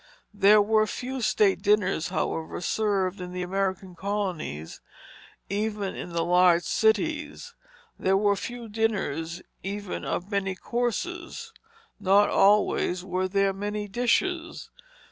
[0.33, 4.81] There were few state dinners, however, served in the American colonies,
[5.47, 7.53] even in the large cities;
[7.99, 11.53] there were few dinners, even, of many courses;
[11.99, 14.71] not always were there many dishes.